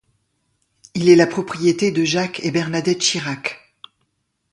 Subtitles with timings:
[0.95, 3.75] Il est la propriété de Jacques et Bernadette Chirac.